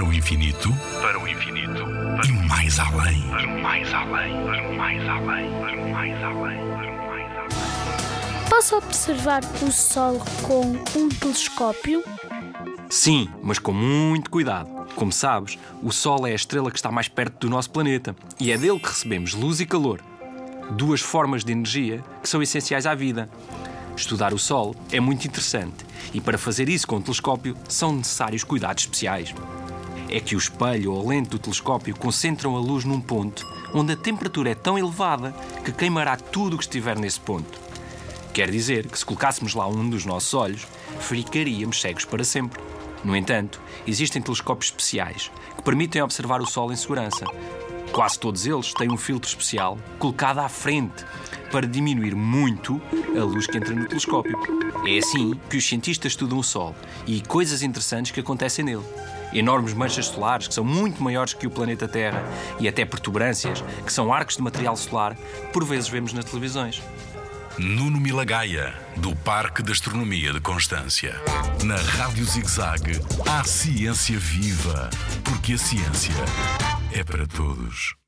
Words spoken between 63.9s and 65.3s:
são arcos de material solar